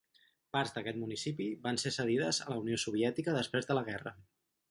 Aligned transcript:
Parts 0.55 0.71
d'aquest 0.77 0.95
municipi 1.01 1.49
van 1.67 1.77
ser 1.83 1.91
cedides 1.99 2.41
a 2.45 2.49
la 2.53 2.57
Unió 2.63 2.81
Soviètica 2.87 3.39
després 3.39 3.69
de 3.69 3.77
la 3.81 3.87
guerra. 3.91 4.15